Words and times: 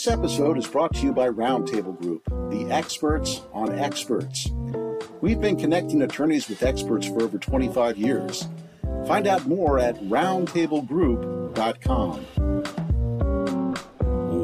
This 0.00 0.08
episode 0.08 0.56
is 0.56 0.66
brought 0.66 0.94
to 0.94 1.02
you 1.02 1.12
by 1.12 1.28
Roundtable 1.28 2.00
Group, 2.00 2.24
the 2.50 2.72
experts 2.72 3.42
on 3.52 3.78
experts. 3.78 4.50
We've 5.20 5.38
been 5.38 5.58
connecting 5.58 6.00
attorneys 6.00 6.48
with 6.48 6.62
experts 6.62 7.06
for 7.06 7.22
over 7.22 7.36
25 7.36 7.98
years. 7.98 8.48
Find 9.06 9.26
out 9.26 9.46
more 9.46 9.78
at 9.78 9.96
roundtablegroup.com. 10.04 12.26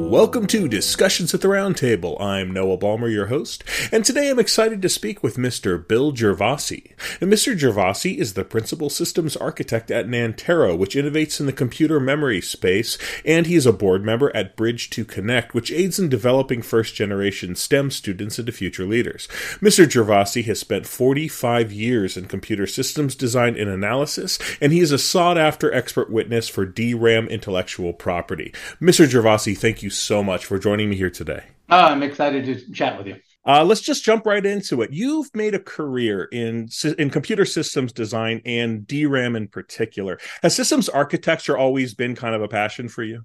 Welcome 0.07 0.47
to 0.47 0.69
Discussions 0.69 1.35
at 1.35 1.41
the 1.41 1.49
Roundtable. 1.49 2.19
I'm 2.21 2.53
Noah 2.53 2.77
Balmer, 2.77 3.09
your 3.09 3.27
host, 3.27 3.65
and 3.91 4.05
today 4.05 4.31
I'm 4.31 4.39
excited 4.39 4.81
to 4.83 4.89
speak 4.89 5.21
with 5.21 5.37
Mr. 5.37 5.87
Bill 5.87 6.13
Gervasi. 6.13 6.93
And 7.21 7.31
Mr. 7.31 7.59
Gervasi 7.59 8.17
is 8.17 8.35
the 8.35 8.45
principal 8.45 8.89
systems 8.89 9.37
architect 9.37 9.91
at 9.91 10.07
Nantero, 10.07 10.79
which 10.79 10.95
innovates 10.95 11.41
in 11.41 11.47
the 11.47 11.53
computer 11.53 11.99
memory 11.99 12.41
space, 12.41 12.99
and 13.25 13.47
he 13.47 13.57
is 13.57 13.67
a 13.67 13.73
board 13.73 14.05
member 14.05 14.35
at 14.35 14.55
Bridge 14.55 14.91
to 14.91 15.05
Connect, 15.05 15.55
which 15.55 15.73
aids 15.73 15.99
in 15.99 16.09
developing 16.09 16.63
first 16.63 16.95
generation 16.95 17.57
STEM 17.57 17.91
students 17.91 18.39
into 18.39 18.53
future 18.53 18.87
leaders. 18.87 19.27
Mr. 19.61 19.87
Gervasi 19.87 20.45
has 20.45 20.61
spent 20.61 20.87
45 20.87 21.73
years 21.73 22.17
in 22.17 22.27
computer 22.27 22.69
systems 22.69 23.17
design 23.17 23.57
and 23.57 23.69
analysis, 23.69 24.39
and 24.61 24.73
he 24.73 24.79
is 24.79 24.93
a 24.93 24.99
sought 24.99 25.37
after 25.37 25.75
expert 25.75 26.11
witness 26.11 26.49
for 26.49 26.65
DRAM 26.65 27.27
intellectual 27.27 27.93
property. 27.93 28.55
Mr. 28.81 29.05
Gervasi, 29.11 29.59
thank 29.59 29.83
you 29.83 29.91
much 30.23 30.47
for 30.47 30.59
joining 30.59 30.91
me 30.91 30.97
here 30.97 31.11
today. 31.11 31.45
Oh, 31.69 31.79
I'm 31.79 32.03
excited 32.03 32.45
to 32.45 32.73
chat 32.73 32.97
with 32.97 33.07
you. 33.09 33.17
Uh, 33.45 33.65
let's 33.65 33.81
just 33.81 34.05
jump 34.05 34.27
right 34.27 34.45
into 34.45 34.83
it. 34.83 34.93
You've 34.93 35.29
made 35.35 35.55
a 35.55 35.61
career 35.61 36.29
in 36.33 36.69
in 36.99 37.11
computer 37.11 37.45
systems 37.45 37.93
design 37.93 38.43
and 38.45 38.87
DRAM 38.87 39.37
in 39.37 39.49
particular. 39.49 40.19
Has 40.43 40.55
systems 40.55 40.89
architecture 40.89 41.57
always 41.57 41.95
been 41.95 42.15
kind 42.15 42.35
of 42.35 42.43
a 42.43 42.49
passion 42.49 42.89
for 42.89 43.05
you? 43.05 43.25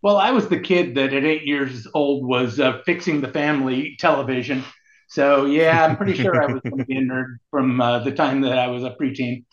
Well, 0.00 0.16
I 0.16 0.30
was 0.30 0.48
the 0.48 0.60
kid 0.60 0.94
that 0.94 1.12
at 1.12 1.24
eight 1.24 1.44
years 1.44 1.86
old 1.92 2.26
was 2.26 2.60
uh, 2.60 2.80
fixing 2.86 3.20
the 3.20 3.28
family 3.28 3.96
television. 3.98 4.64
So 5.08 5.46
yeah, 5.46 5.84
I'm 5.84 5.96
pretty 5.96 6.14
sure 6.14 6.42
I 6.42 6.52
was 6.52 6.62
going 6.62 6.78
to 6.78 6.84
be 6.84 6.96
a 6.96 7.02
nerd 7.02 7.36
from 7.50 7.80
uh, 7.80 8.00
the 8.00 8.12
time 8.12 8.42
that 8.42 8.58
I 8.58 8.68
was 8.68 8.84
a 8.84 8.94
preteen. 9.00 9.44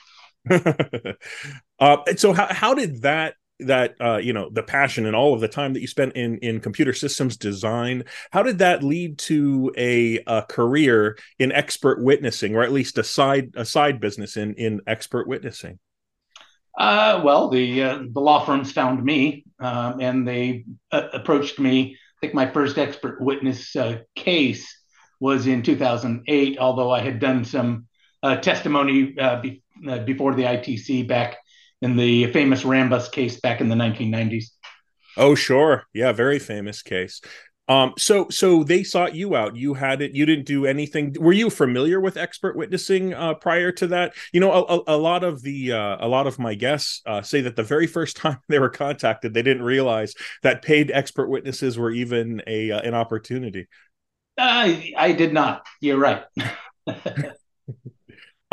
uh, 1.79 1.97
so 2.15 2.33
how 2.33 2.53
how 2.53 2.73
did 2.73 3.01
that 3.01 3.35
that 3.59 3.95
uh, 4.01 4.17
you 4.17 4.33
know 4.33 4.49
the 4.49 4.63
passion 4.63 5.05
and 5.05 5.15
all 5.15 5.33
of 5.33 5.39
the 5.39 5.47
time 5.47 5.73
that 5.73 5.81
you 5.81 5.87
spent 5.87 6.13
in 6.15 6.37
in 6.39 6.59
computer 6.59 6.93
systems 6.93 7.37
design 7.37 8.03
how 8.31 8.43
did 8.43 8.57
that 8.57 8.83
lead 8.83 9.17
to 9.17 9.71
a, 9.77 10.19
a 10.27 10.43
career 10.43 11.17
in 11.39 11.51
expert 11.51 12.03
witnessing 12.03 12.55
or 12.55 12.63
at 12.63 12.71
least 12.71 12.97
a 12.97 13.03
side 13.03 13.51
a 13.55 13.65
side 13.65 13.99
business 13.99 14.35
in 14.35 14.53
in 14.55 14.81
expert 14.87 15.27
witnessing? 15.27 15.79
Uh, 16.77 17.21
well 17.23 17.47
the 17.49 17.81
uh, 17.81 17.99
the 18.11 18.19
law 18.19 18.43
firms 18.45 18.71
found 18.71 19.03
me 19.03 19.45
um, 19.59 20.01
and 20.01 20.27
they 20.27 20.65
uh, 20.91 21.07
approached 21.13 21.57
me. 21.57 21.97
I 22.17 22.17
think 22.19 22.33
my 22.33 22.51
first 22.51 22.77
expert 22.77 23.21
witness 23.21 23.75
uh, 23.75 23.99
case 24.15 24.67
was 25.21 25.47
in 25.47 25.63
2008 25.63 26.57
although 26.59 26.91
i 26.91 26.99
had 26.99 27.21
done 27.21 27.45
some 27.45 27.87
uh, 28.21 28.35
testimony 28.35 29.15
be- 29.41 29.63
before 30.03 30.35
the 30.35 30.43
itc 30.43 31.07
back 31.07 31.37
in 31.81 31.97
the 31.97 32.27
famous 32.31 32.63
Rambus 32.63 33.11
case 33.11 33.39
back 33.39 33.61
in 33.61 33.69
the 33.69 33.75
1990s. 33.75 34.45
Oh, 35.17 35.35
sure. 35.35 35.85
Yeah, 35.93 36.11
very 36.11 36.39
famous 36.39 36.81
case. 36.81 37.21
Um, 37.67 37.93
so 37.97 38.29
so 38.29 38.63
they 38.63 38.83
sought 38.83 39.15
you 39.15 39.35
out. 39.35 39.55
You 39.55 39.73
had 39.73 40.01
it. 40.01 40.13
You 40.13 40.25
didn't 40.25 40.45
do 40.45 40.65
anything. 40.67 41.15
Were 41.19 41.33
you 41.33 41.49
familiar 41.49 41.99
with 41.99 42.15
expert 42.15 42.55
witnessing 42.55 43.13
uh, 43.13 43.33
prior 43.35 43.71
to 43.73 43.87
that? 43.87 44.13
You 44.31 44.39
know, 44.39 44.51
a, 44.53 44.95
a 44.95 44.97
lot 44.97 45.23
of 45.23 45.41
the 45.41 45.71
uh, 45.71 45.97
a 45.99 46.07
lot 46.07 46.27
of 46.27 46.37
my 46.37 46.53
guests 46.53 47.01
uh, 47.07 47.23
say 47.23 47.41
that 47.41 47.55
the 47.55 47.63
very 47.63 47.87
first 47.87 48.17
time 48.17 48.37
they 48.49 48.59
were 48.59 48.69
contacted, 48.69 49.33
they 49.33 49.41
didn't 49.41 49.63
realize 49.63 50.13
that 50.43 50.61
paid 50.61 50.91
expert 50.91 51.27
witnesses 51.27 51.77
were 51.77 51.91
even 51.91 52.41
a 52.45 52.71
uh, 52.71 52.81
an 52.81 52.93
opportunity. 52.93 53.67
I 54.37 54.93
I 54.95 55.13
did 55.13 55.33
not. 55.33 55.65
You're 55.81 55.97
right. 55.97 56.23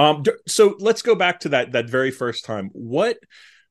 Um, 0.03 0.25
so 0.49 0.75
let's 0.81 1.03
go 1.03 1.15
back 1.15 1.41
to 1.41 1.51
that 1.51 1.73
that 1.73 1.89
very 1.89 2.11
first 2.11 2.45
time. 2.45 2.71
What 2.73 3.19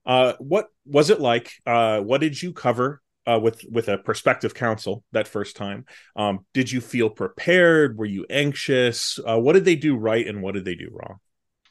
uh, 0.06 0.34
what 0.40 0.68
was 0.86 1.10
it 1.10 1.20
like? 1.20 1.52
Uh, 1.66 2.00
what 2.00 2.22
did 2.22 2.42
you 2.42 2.54
cover 2.54 3.02
uh, 3.28 3.40
with 3.42 3.64
with 3.70 3.90
a 3.90 3.98
prospective 3.98 4.54
counsel 4.54 5.04
that 5.12 5.28
first 5.28 5.56
time? 5.56 5.86
Um, 6.16 6.46
did 6.54 6.72
you 6.72 6.80
feel 6.80 7.10
prepared? 7.10 7.98
Were 7.98 8.06
you 8.06 8.26
anxious? 8.30 9.20
Uh, 9.28 9.40
what 9.40 9.54
did 9.54 9.66
they 9.66 9.76
do 9.76 9.96
right 9.96 10.26
and 10.26 10.42
what 10.42 10.54
did 10.54 10.66
they 10.66 10.76
do 10.76 10.90
wrong? 10.92 11.18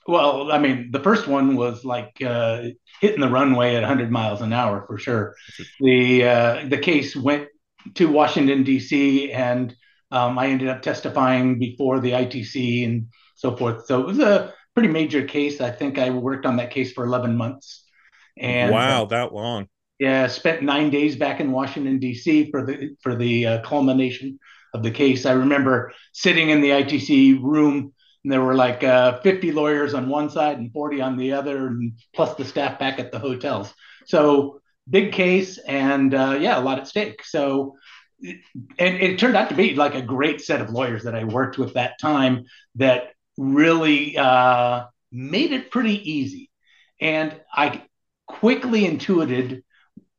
Well, 0.06 0.50
I 0.50 0.58
mean, 0.58 0.90
the 0.90 1.00
first 1.00 1.26
one 1.26 1.56
was 1.56 1.84
like 1.84 2.20
uh, 2.22 2.64
hitting 3.00 3.20
the 3.20 3.28
runway 3.28 3.76
at 3.76 3.82
100 3.82 4.10
miles 4.10 4.40
an 4.40 4.52
hour 4.52 4.84
for 4.86 4.98
sure. 4.98 5.34
The 5.78 6.24
uh, 6.24 6.68
the 6.68 6.78
case 6.78 7.16
went 7.16 7.48
to 7.94 8.10
Washington 8.10 8.62
D.C. 8.64 9.32
and 9.32 9.74
um, 10.10 10.38
I 10.38 10.48
ended 10.48 10.68
up 10.68 10.82
testifying 10.82 11.58
before 11.58 12.00
the 12.00 12.10
ITC 12.10 12.84
and 12.84 13.06
so 13.40 13.56
forth. 13.56 13.86
So 13.86 14.00
it 14.00 14.06
was 14.06 14.18
a 14.18 14.52
pretty 14.74 14.90
major 14.90 15.24
case. 15.24 15.62
I 15.62 15.70
think 15.70 15.98
I 15.98 16.10
worked 16.10 16.44
on 16.44 16.56
that 16.56 16.70
case 16.70 16.92
for 16.92 17.04
11 17.04 17.36
months. 17.36 17.84
And 18.38 18.70
wow, 18.70 19.02
uh, 19.02 19.06
that 19.06 19.32
long. 19.32 19.66
Yeah, 19.98 20.26
spent 20.26 20.62
nine 20.62 20.90
days 20.90 21.16
back 21.16 21.40
in 21.40 21.50
Washington 21.50 21.98
D.C. 21.98 22.50
for 22.50 22.64
the 22.64 22.96
for 23.02 23.14
the 23.14 23.46
uh, 23.46 23.62
culmination 23.62 24.38
of 24.72 24.82
the 24.82 24.90
case. 24.90 25.26
I 25.26 25.32
remember 25.32 25.92
sitting 26.12 26.50
in 26.50 26.60
the 26.60 26.70
ITC 26.70 27.42
room, 27.42 27.92
and 28.24 28.32
there 28.32 28.42
were 28.42 28.54
like 28.54 28.84
uh, 28.84 29.20
50 29.20 29.52
lawyers 29.52 29.92
on 29.92 30.08
one 30.08 30.30
side 30.30 30.58
and 30.58 30.72
40 30.72 31.00
on 31.02 31.16
the 31.16 31.32
other, 31.32 31.66
and 31.66 31.92
plus 32.14 32.34
the 32.34 32.44
staff 32.44 32.78
back 32.78 32.98
at 32.98 33.10
the 33.10 33.18
hotels. 33.18 33.72
So 34.06 34.60
big 34.88 35.12
case, 35.12 35.58
and 35.58 36.14
uh, 36.14 36.38
yeah, 36.40 36.58
a 36.58 36.62
lot 36.62 36.78
at 36.78 36.88
stake. 36.88 37.22
So 37.24 37.76
and 38.22 38.38
it 38.78 39.18
turned 39.18 39.36
out 39.36 39.48
to 39.48 39.54
be 39.54 39.74
like 39.74 39.94
a 39.94 40.02
great 40.02 40.40
set 40.40 40.60
of 40.60 40.70
lawyers 40.70 41.04
that 41.04 41.14
I 41.14 41.24
worked 41.24 41.58
with 41.58 41.74
that 41.74 41.98
time 41.98 42.44
that 42.76 43.12
really 43.36 44.16
uh, 44.16 44.84
made 45.12 45.52
it 45.52 45.70
pretty 45.70 46.10
easy. 46.12 46.50
And 47.00 47.40
I 47.52 47.82
quickly 48.26 48.84
intuited 48.84 49.64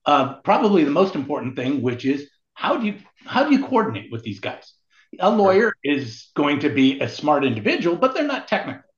uh, 0.06 0.36
probably 0.42 0.84
the 0.84 0.92
most 0.92 1.16
important 1.16 1.56
thing, 1.56 1.82
which 1.82 2.06
is 2.06 2.30
how 2.54 2.78
do 2.78 2.86
you 2.86 2.96
how 3.26 3.46
do 3.46 3.52
you 3.56 3.66
coordinate 3.66 4.12
with 4.12 4.24
these 4.24 4.40
guys? 4.40 4.74
A 5.20 5.30
lawyer 5.30 5.74
is 5.84 6.30
going 6.36 6.60
to 6.62 6.70
be 6.70 7.00
a 7.00 7.10
smart 7.10 7.44
individual, 7.44 7.96
but 7.96 8.14
they're 8.14 8.24
not 8.24 8.48
technical, 8.48 8.90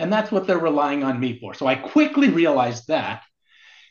and 0.00 0.12
that's 0.12 0.32
what 0.32 0.46
they're 0.46 0.58
relying 0.58 1.04
on 1.04 1.20
me 1.20 1.38
for. 1.38 1.54
So 1.54 1.66
I 1.66 1.76
quickly 1.76 2.30
realized 2.30 2.88
that, 2.88 3.22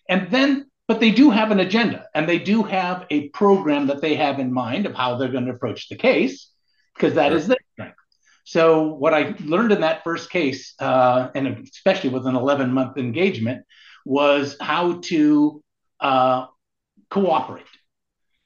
and 0.09 0.29
then 0.29 0.67
but 0.87 0.99
they 0.99 1.11
do 1.11 1.29
have 1.29 1.51
an 1.51 1.59
agenda 1.59 2.05
and 2.15 2.27
they 2.27 2.39
do 2.39 2.63
have 2.63 3.05
a 3.09 3.29
program 3.29 3.87
that 3.87 4.01
they 4.01 4.15
have 4.15 4.39
in 4.39 4.53
mind 4.53 4.85
of 4.85 4.95
how 4.95 5.17
they're 5.17 5.31
going 5.31 5.45
to 5.45 5.51
approach 5.51 5.89
the 5.89 5.95
case 5.95 6.49
because 6.95 7.15
that 7.15 7.29
sure. 7.29 7.37
is 7.37 7.47
their 7.47 7.57
strength. 7.73 7.97
So 8.47 8.93
what 8.93 9.13
I 9.13 9.35
learned 9.43 9.73
in 9.73 9.81
that 9.81 10.05
first 10.05 10.29
case, 10.29 10.73
uh, 10.79 11.27
and 11.35 11.67
especially 11.67 12.11
with 12.11 12.25
an 12.25 12.37
11 12.37 12.71
month 12.71 12.97
engagement, 12.97 13.65
was 14.05 14.55
how 14.61 15.01
to 15.01 15.61
uh, 15.99 16.45
cooperate. 17.09 17.65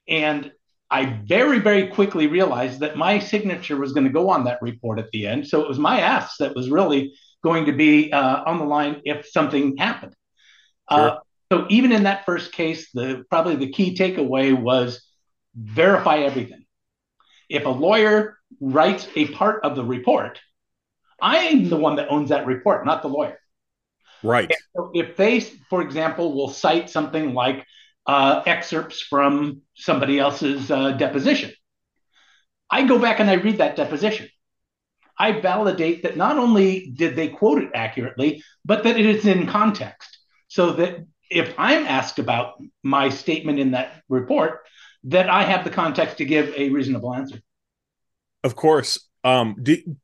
And 0.08 0.50
I 0.90 1.20
very, 1.24 1.60
very 1.60 1.86
quickly 1.86 2.26
realized 2.26 2.80
that 2.80 2.96
my 2.96 3.20
signature 3.20 3.76
was 3.76 3.92
going 3.92 4.02
to 4.02 4.12
go 4.12 4.28
on 4.28 4.42
that 4.46 4.60
report 4.60 4.98
at 4.98 5.08
the 5.12 5.28
end. 5.28 5.46
So 5.46 5.60
it 5.60 5.68
was 5.68 5.78
my 5.78 6.00
ass 6.00 6.36
that 6.38 6.56
was 6.56 6.68
really 6.68 7.14
going 7.44 7.66
to 7.66 7.72
be 7.72 8.12
uh, 8.12 8.42
on 8.44 8.58
the 8.58 8.64
line 8.64 9.02
if 9.04 9.28
something 9.28 9.76
happened. 9.76 10.16
Uh, 10.88 11.10
sure. 11.10 11.20
so 11.52 11.66
even 11.70 11.92
in 11.92 12.02
that 12.02 12.26
first 12.26 12.50
case, 12.50 12.90
the 12.92 13.22
probably 13.30 13.54
the 13.54 13.70
key 13.70 13.94
takeaway 13.94 14.52
was 14.52 15.00
verify 15.54 16.16
everything. 16.16 16.61
If 17.52 17.66
a 17.66 17.68
lawyer 17.68 18.38
writes 18.60 19.06
a 19.14 19.26
part 19.28 19.62
of 19.62 19.76
the 19.76 19.84
report, 19.84 20.40
I'm 21.20 21.68
the 21.68 21.76
one 21.76 21.96
that 21.96 22.08
owns 22.08 22.30
that 22.30 22.46
report, 22.46 22.86
not 22.86 23.02
the 23.02 23.08
lawyer. 23.08 23.38
Right. 24.22 24.50
So 24.74 24.90
if 24.94 25.16
they, 25.16 25.40
for 25.40 25.82
example, 25.82 26.32
will 26.32 26.48
cite 26.48 26.88
something 26.88 27.34
like 27.34 27.66
uh, 28.06 28.42
excerpts 28.46 29.02
from 29.02 29.60
somebody 29.74 30.18
else's 30.18 30.70
uh, 30.70 30.92
deposition, 30.92 31.52
I 32.70 32.84
go 32.84 32.98
back 32.98 33.20
and 33.20 33.28
I 33.28 33.34
read 33.34 33.58
that 33.58 33.76
deposition. 33.76 34.28
I 35.18 35.32
validate 35.32 36.04
that 36.04 36.16
not 36.16 36.38
only 36.38 36.90
did 36.96 37.16
they 37.16 37.28
quote 37.28 37.62
it 37.62 37.70
accurately, 37.74 38.42
but 38.64 38.84
that 38.84 38.98
it 38.98 39.04
is 39.04 39.26
in 39.26 39.46
context. 39.46 40.18
So 40.48 40.72
that 40.72 41.06
if 41.30 41.54
I'm 41.58 41.84
asked 41.86 42.18
about 42.18 42.54
my 42.82 43.10
statement 43.10 43.58
in 43.58 43.72
that 43.72 44.02
report, 44.08 44.60
that 45.04 45.28
I 45.28 45.42
have 45.42 45.64
the 45.64 45.70
context 45.70 46.18
to 46.18 46.24
give 46.24 46.54
a 46.56 46.70
reasonable 46.70 47.14
answer. 47.14 47.40
Of 48.44 48.56
course. 48.56 49.08
Um, 49.24 49.56
did, 49.62 49.96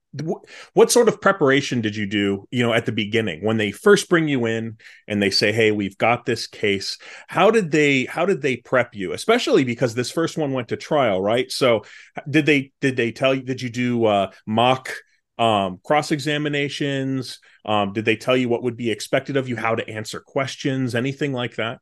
what 0.72 0.90
sort 0.90 1.08
of 1.08 1.20
preparation 1.20 1.80
did 1.82 1.94
you 1.94 2.06
do 2.06 2.48
you 2.50 2.62
know 2.62 2.72
at 2.72 2.86
the 2.86 2.92
beginning 2.92 3.44
when 3.44 3.58
they 3.58 3.70
first 3.70 4.08
bring 4.08 4.26
you 4.26 4.46
in 4.46 4.78
and 5.06 5.22
they 5.22 5.28
say 5.28 5.52
hey 5.52 5.70
we've 5.70 5.98
got 5.98 6.24
this 6.24 6.46
case. 6.46 6.96
How 7.28 7.50
did 7.50 7.70
they 7.70 8.06
how 8.06 8.24
did 8.24 8.40
they 8.40 8.56
prep 8.56 8.94
you 8.94 9.12
especially 9.12 9.64
because 9.64 9.94
this 9.94 10.10
first 10.10 10.38
one 10.38 10.52
went 10.52 10.68
to 10.68 10.76
trial 10.76 11.20
right? 11.20 11.50
So 11.52 11.84
did 12.28 12.46
they 12.46 12.72
did 12.80 12.96
they 12.96 13.12
tell 13.12 13.34
you 13.34 13.42
did 13.42 13.60
you 13.60 13.68
do 13.68 14.06
uh, 14.06 14.30
mock 14.46 14.92
um, 15.38 15.78
cross 15.84 16.10
examinations 16.10 17.38
um, 17.68 17.92
did 17.92 18.06
they 18.06 18.16
tell 18.16 18.36
you 18.36 18.48
what 18.48 18.62
would 18.62 18.76
be 18.76 18.90
expected 18.90 19.36
of 19.36 19.46
you 19.46 19.54
how 19.54 19.74
to 19.74 19.88
answer 19.88 20.20
questions 20.20 20.94
anything 20.94 21.34
like 21.34 21.56
that? 21.56 21.80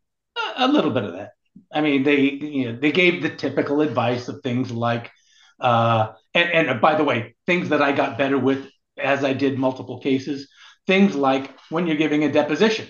A 0.57 0.67
little 0.67 0.91
bit 0.91 1.05
of 1.05 1.13
that. 1.13 1.31
I 1.73 1.81
mean, 1.81 2.03
they 2.03 2.21
you 2.23 2.73
know 2.73 2.79
they 2.79 2.91
gave 2.91 3.23
the 3.23 3.31
typical 3.31 3.81
advice 3.81 4.29
of 4.29 4.41
things 4.43 4.73
like, 4.73 5.13
uh, 5.61 6.13
and, 6.35 6.69
and 6.69 6.81
by 6.81 6.95
the 6.97 7.05
way, 7.05 7.35
things 7.47 7.71
that 7.71 7.83
I 7.83 7.93
got 7.93 8.19
better 8.19 8.39
with 8.39 8.69
as 8.99 9.25
I 9.25 9.33
did 9.33 9.59
multiple 9.59 10.01
cases. 10.01 10.49
Things 10.87 11.15
like 11.15 11.51
when 11.71 11.87
you're 11.87 11.97
giving 11.97 12.25
a 12.25 12.33
deposition, 12.33 12.89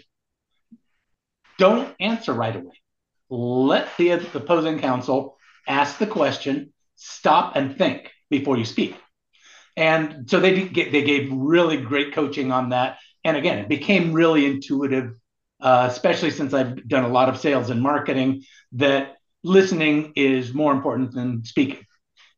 don't 1.59 1.95
answer 1.99 2.33
right 2.33 2.55
away. 2.55 2.75
Let 3.31 3.89
the, 3.97 4.17
the 4.17 4.39
opposing 4.39 4.79
counsel 4.79 5.37
ask 5.67 5.99
the 5.99 6.07
question, 6.07 6.73
stop 6.97 7.57
and 7.57 7.77
think 7.77 8.11
before 8.31 8.57
you 8.57 8.65
speak. 8.65 8.97
And 9.77 10.29
so 10.31 10.41
they 10.41 10.69
get, 10.69 10.93
they 10.93 11.03
gave 11.03 11.33
really 11.33 11.79
great 11.79 12.15
coaching 12.15 12.53
on 12.53 12.71
that. 12.71 12.99
And 13.25 13.37
again, 13.37 13.59
it 13.59 13.69
became 13.69 14.13
really 14.13 14.47
intuitive 14.47 15.15
uh, 15.61 15.89
especially 15.91 16.31
since 16.31 16.53
I've 16.53 16.87
done 16.89 17.05
a 17.05 17.09
lot 17.09 17.29
of 17.29 17.39
sales 17.39 17.71
and 17.71 17.81
marketing, 17.81 18.45
that 18.73 19.17
listening 19.43 20.13
is 20.17 20.53
more 20.53 20.73
important 20.73 21.13
than 21.13 21.45
speaking. 21.45 21.85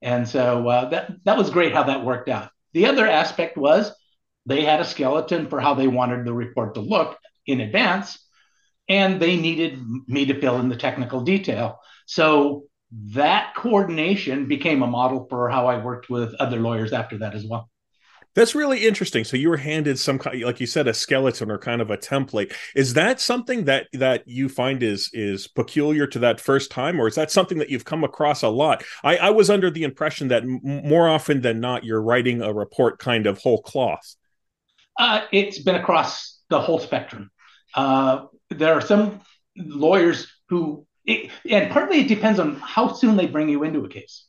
And 0.03 0.29
so 0.29 0.69
uh, 0.69 0.89
that 0.91 1.11
that 1.25 1.39
was 1.39 1.51
great 1.51 1.73
how 1.73 1.85
that 1.85 2.05
worked 2.05 2.29
out. 2.29 2.51
The 2.73 2.87
other 2.87 3.07
aspect 3.07 3.57
was 3.57 3.93
they 4.47 4.65
had 4.65 4.81
a 4.81 4.85
skeleton 4.85 5.49
for 5.49 5.61
how 5.61 5.75
they 5.75 5.89
wanted 5.89 6.25
the 6.25 6.33
report 6.33 6.75
to 6.75 6.81
look 6.81 7.19
in 7.47 7.61
advance, 7.61 8.19
and 8.89 9.21
they 9.21 9.37
needed 9.37 9.79
me 10.07 10.27
to 10.27 10.41
fill 10.41 10.61
in 10.61 10.69
the 10.69 10.77
technical 10.77 11.23
detail. 11.23 11.81
So 12.07 12.65
that 12.93 13.55
coordination 13.55 14.49
became 14.49 14.83
a 14.83 14.87
model 14.87 15.27
for 15.29 15.51
how 15.51 15.67
I 15.67 15.83
worked 15.85 16.09
with 16.09 16.35
other 16.35 16.59
lawyers 16.59 16.93
after 16.93 17.19
that 17.19 17.35
as 17.35 17.45
well. 17.45 17.69
That's 18.35 18.55
really 18.55 18.87
interesting. 18.87 19.25
So 19.25 19.37
you 19.37 19.49
were 19.49 19.57
handed 19.57 19.99
some 19.99 20.19
kind, 20.19 20.43
like 20.43 20.61
you 20.61 20.67
said, 20.67 20.87
a 20.87 20.95
skeleton 20.95 21.51
or 21.51 21.59
kind 21.59 21.83
of 21.83 21.91
a 21.91 21.97
template. 21.97 22.55
Is 22.77 22.95
that 22.95 23.21
something 23.21 23.65
that 23.65 23.89
that 23.95 24.23
you 24.27 24.49
find 24.49 24.83
is 24.83 25.11
is 25.13 25.49
peculiar 25.49 26.07
to 26.07 26.19
that 26.21 26.41
first 26.41 26.71
time, 26.71 27.01
or 27.01 27.09
is 27.09 27.17
that 27.17 27.33
something 27.33 27.59
that 27.59 27.71
you've 27.71 27.85
come 27.85 28.05
across 28.05 28.43
a 28.43 28.49
lot? 28.49 28.85
I, 29.03 29.17
I 29.17 29.31
was 29.31 29.51
under 29.51 29.71
the 29.71 29.83
impression 29.83 30.29
that 30.29 30.43
m- 30.43 30.61
more 30.63 31.09
often 31.09 31.41
than 31.41 31.61
not, 31.61 31.85
you're 31.85 32.03
writing 32.03 32.41
a 32.43 32.53
report 32.53 32.99
kind 32.99 33.27
of 33.27 33.39
whole 33.39 33.63
cloth. 33.63 34.15
Uh, 34.97 35.23
it's 35.33 35.59
been 35.59 35.77
across 35.77 36.39
the 36.49 36.61
whole 36.61 36.79
spectrum. 36.79 37.31
Uh, 37.75 38.27
there 38.51 38.75
are 38.75 38.81
some 38.81 39.21
lawyers 39.57 40.27
who, 40.49 40.87
it, 41.05 41.31
and 41.49 41.71
partly 41.71 42.01
it 42.01 42.09
depends 42.09 42.39
on 42.39 42.57
how 42.57 42.93
soon 42.93 43.17
they 43.17 43.27
bring 43.27 43.49
you 43.49 43.63
into 43.65 43.85
a 43.85 43.89
case. 43.89 44.27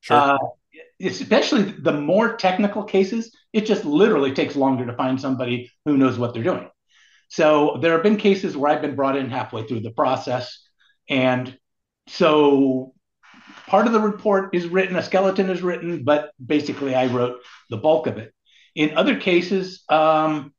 Sure. 0.00 0.16
Uh, 0.16 0.38
especially 1.00 1.62
the 1.62 1.92
more 1.92 2.36
technical 2.36 2.84
cases, 2.84 3.34
it 3.52 3.66
just 3.66 3.84
literally 3.84 4.32
takes 4.32 4.56
longer 4.56 4.86
to 4.86 4.96
find 4.96 5.20
somebody 5.20 5.70
who 5.84 5.96
knows 5.96 6.18
what 6.18 6.34
they're 6.34 6.42
doing. 6.42 6.68
So 7.28 7.78
there 7.80 7.92
have 7.92 8.02
been 8.02 8.16
cases 8.16 8.56
where 8.56 8.70
I've 8.70 8.82
been 8.82 8.94
brought 8.94 9.16
in 9.16 9.30
halfway 9.30 9.66
through 9.66 9.80
the 9.80 9.90
process. 9.90 10.58
And 11.08 11.56
so 12.06 12.94
part 13.66 13.86
of 13.86 13.92
the 13.92 14.00
report 14.00 14.54
is 14.54 14.66
written, 14.66 14.96
a 14.96 15.02
skeleton 15.02 15.50
is 15.50 15.62
written, 15.62 16.04
but 16.04 16.32
basically 16.44 16.94
I 16.94 17.06
wrote 17.06 17.40
the 17.70 17.78
bulk 17.78 18.06
of 18.06 18.18
it. 18.18 18.32
In 18.74 18.96
other 18.96 19.18
cases, 19.18 19.82
um, 19.88 20.52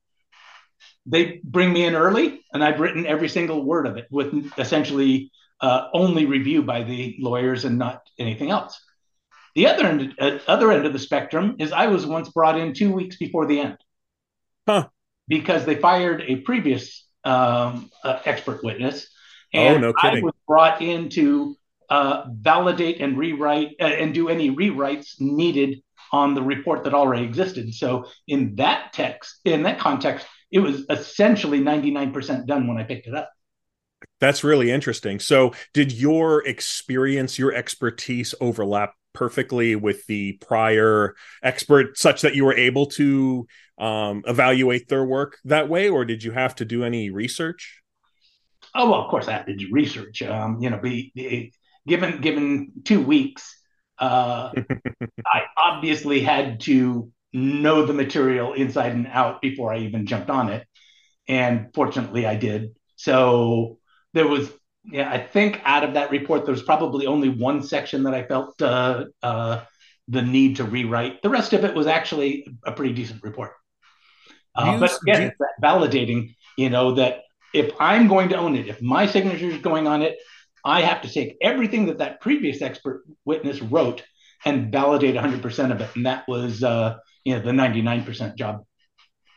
they 1.05 1.41
bring 1.43 1.71
me 1.73 1.85
in 1.85 1.95
early 1.95 2.41
and 2.53 2.63
I've 2.63 2.79
written 2.79 3.05
every 3.05 3.29
single 3.29 3.63
word 3.63 3.87
of 3.87 3.97
it 3.97 4.07
with 4.09 4.51
essentially 4.57 5.31
uh, 5.61 5.89
only 5.93 6.25
review 6.25 6.63
by 6.63 6.83
the 6.83 7.15
lawyers 7.19 7.65
and 7.65 7.77
not 7.77 8.01
anything 8.17 8.51
else. 8.51 8.79
The 9.55 9.67
other 9.67 9.85
end, 9.85 10.15
uh, 10.19 10.39
other 10.47 10.71
end 10.71 10.85
of 10.85 10.93
the 10.93 10.99
spectrum 10.99 11.57
is 11.59 11.71
I 11.71 11.87
was 11.87 12.05
once 12.05 12.29
brought 12.29 12.57
in 12.57 12.73
two 12.73 12.91
weeks 12.91 13.17
before 13.17 13.45
the 13.45 13.59
end, 13.59 13.77
huh? 14.67 14.87
Because 15.27 15.65
they 15.65 15.75
fired 15.75 16.23
a 16.27 16.37
previous 16.37 17.07
um, 17.23 17.89
uh, 18.03 18.19
expert 18.25 18.63
witness, 18.63 19.07
oh, 19.53 19.59
and 19.59 19.77
oh, 19.77 19.87
no 19.87 19.93
kidding. 19.93 20.19
I 20.19 20.25
was 20.25 20.33
brought 20.47 20.81
in 20.81 21.09
to 21.09 21.55
uh, 21.89 22.25
validate 22.31 22.99
and 22.99 23.17
rewrite 23.17 23.75
uh, 23.79 23.85
and 23.85 24.13
do 24.13 24.29
any 24.29 24.49
rewrites 24.49 25.19
needed 25.19 25.81
on 26.11 26.33
the 26.33 26.41
report 26.41 26.83
that 26.83 26.93
already 26.93 27.23
existed. 27.23 27.73
So 27.73 28.05
in 28.27 28.55
that 28.55 28.93
text, 28.93 29.39
in 29.45 29.63
that 29.63 29.79
context, 29.79 30.25
it 30.51 30.59
was 30.59 30.85
essentially 30.89 31.59
99% 31.59 32.45
done 32.45 32.67
when 32.67 32.77
I 32.77 32.83
picked 32.83 33.07
it 33.07 33.15
up. 33.15 33.31
That's 34.19 34.43
really 34.43 34.71
interesting. 34.71 35.19
So, 35.19 35.53
did 35.73 35.91
your 35.91 36.45
experience, 36.47 37.39
your 37.39 37.53
expertise 37.53 38.35
overlap 38.39 38.93
perfectly 39.13 39.75
with 39.75 40.05
the 40.07 40.33
prior 40.33 41.15
expert 41.41 41.97
such 41.97 42.21
that 42.21 42.35
you 42.35 42.45
were 42.45 42.55
able 42.55 42.85
to 42.87 43.47
um, 43.77 44.23
evaluate 44.27 44.87
their 44.87 45.05
work 45.05 45.37
that 45.45 45.69
way 45.69 45.89
or 45.89 46.05
did 46.05 46.23
you 46.23 46.31
have 46.31 46.55
to 46.55 46.65
do 46.65 46.83
any 46.83 47.09
research? 47.09 47.81
Oh 48.75 48.89
well 48.89 49.01
of 49.01 49.09
course 49.09 49.27
i 49.27 49.33
had 49.33 49.45
to 49.47 49.55
do 49.55 49.67
research. 49.71 50.21
Um, 50.21 50.57
you 50.59 50.69
know 50.69 50.79
be, 50.79 51.11
be, 51.15 51.53
given 51.87 52.21
given 52.21 52.71
two 52.83 53.01
weeks 53.01 53.59
uh, 53.99 54.51
i 55.25 55.43
obviously 55.57 56.21
had 56.21 56.59
to 56.61 57.11
know 57.31 57.85
the 57.85 57.93
material 57.93 58.53
inside 58.53 58.91
and 58.93 59.07
out 59.07 59.41
before 59.41 59.73
i 59.73 59.79
even 59.79 60.05
jumped 60.05 60.29
on 60.29 60.49
it. 60.49 60.67
And 61.27 61.69
fortunately 61.73 62.25
i 62.25 62.35
did. 62.35 62.75
So 62.95 63.79
there 64.13 64.27
was 64.27 64.51
yeah, 64.85 65.09
I 65.09 65.19
think 65.19 65.61
out 65.63 65.83
of 65.83 65.93
that 65.93 66.11
report, 66.11 66.45
there 66.45 66.53
was 66.53 66.63
probably 66.63 67.07
only 67.07 67.29
one 67.29 67.63
section 67.63 68.03
that 68.03 68.13
I 68.13 68.23
felt 68.23 68.61
uh, 68.61 69.05
uh, 69.21 69.61
the 70.07 70.21
need 70.21 70.57
to 70.57 70.65
rewrite. 70.65 71.21
The 71.21 71.29
rest 71.29 71.53
of 71.53 71.63
it 71.63 71.73
was 71.73 71.87
actually 71.87 72.45
a 72.65 72.71
pretty 72.71 72.93
decent 72.93 73.23
report. 73.23 73.51
Uh, 74.55 74.79
but 74.79 74.97
again, 75.01 75.31
that 75.39 75.49
validating, 75.63 76.35
you 76.57 76.69
know, 76.69 76.95
that 76.95 77.21
if 77.53 77.71
I'm 77.79 78.07
going 78.07 78.29
to 78.29 78.37
own 78.37 78.55
it, 78.55 78.67
if 78.67 78.81
my 78.81 79.05
signature 79.05 79.47
is 79.47 79.59
going 79.59 79.87
on 79.87 80.01
it, 80.01 80.17
I 80.65 80.81
have 80.81 81.01
to 81.01 81.09
take 81.11 81.37
everything 81.41 81.87
that 81.87 81.97
that 81.99 82.21
previous 82.21 82.61
expert 82.61 83.03
witness 83.25 83.61
wrote 83.61 84.03
and 84.45 84.71
validate 84.71 85.15
100% 85.15 85.71
of 85.71 85.81
it. 85.81 85.89
And 85.95 86.05
that 86.05 86.25
was, 86.27 86.63
uh, 86.63 86.97
you 87.23 87.35
know, 87.35 87.41
the 87.41 87.51
99% 87.51 88.35
job 88.35 88.65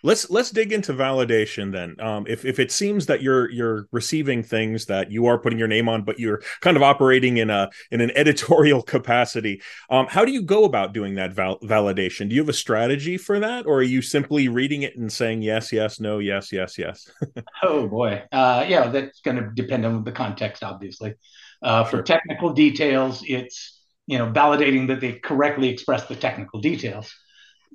let's 0.03 0.31
let's 0.31 0.51
dig 0.51 0.73
into 0.73 0.93
validation 0.93 1.73
then. 1.73 1.97
Um, 2.01 2.27
if, 2.29 2.45
if 2.45 2.59
it 2.59 2.71
seems 2.71 3.07
that 3.07 3.23
you're 3.23 3.51
you're 3.51 3.89
receiving 3.93 4.43
things 4.43 4.87
that 4.87 5.11
you 5.11 5.27
are 5.27 5.39
putting 5.39 5.59
your 5.59 5.69
name 5.69 5.89
on 5.89 6.03
but 6.03 6.19
you're 6.19 6.43
kind 6.61 6.77
of 6.77 6.83
operating 6.83 7.39
in 7.39 7.51
a 7.51 7.71
in 7.91 8.01
an 8.01 8.11
editorial 8.17 8.83
capacity 8.83 9.61
um, 9.91 10.07
how 10.07 10.25
do 10.25 10.33
you 10.33 10.43
go 10.43 10.65
about 10.65 10.93
doing 10.93 11.15
that 11.15 11.33
val- 11.33 11.59
validation? 11.61 12.29
Do 12.29 12.35
you 12.35 12.41
have 12.43 12.49
a 12.49 12.55
strategy 12.55 13.17
for 13.17 13.41
that 13.41 13.67
or 13.67 13.79
are 13.79 13.83
you 13.83 14.03
simply 14.03 14.49
reading 14.49 14.83
it 14.83 14.97
and 14.97 15.13
saying 15.13 15.43
yes 15.43 15.73
yes 15.73 16.01
no 16.01 16.19
yes 16.19 16.53
yes 16.53 16.79
yes? 16.79 17.11
Oh 17.63 17.89
boy. 17.89 18.23
Uh, 18.33 18.65
yeah 18.69 18.89
that's 18.89 19.21
going 19.21 19.37
to 19.37 19.51
depend 19.55 19.85
on 19.87 20.05
the 20.05 20.13
context 20.13 20.63
obviously. 20.63 21.15
Uh, 21.63 21.85
for 21.85 22.03
technical 22.03 22.53
details 22.53 23.23
it's 23.27 23.83
you 24.07 24.19
know 24.19 24.31
validating 24.31 24.88
that 24.88 25.00
they 25.00 25.12
correctly 25.12 25.69
express 25.69 26.07
the 26.07 26.17
technical 26.17 26.61
details 26.61 27.12